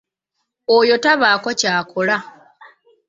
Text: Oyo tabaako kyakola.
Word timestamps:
Oyo 0.77 0.95
tabaako 1.03 1.49
kyakola. 1.59 2.15